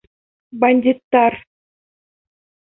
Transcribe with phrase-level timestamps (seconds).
[0.63, 1.39] Бандиттар!